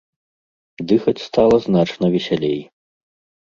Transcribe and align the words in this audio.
Дыхаць 0.91 1.25
стала 1.27 1.55
значна 1.67 2.05
весялей. 2.17 2.59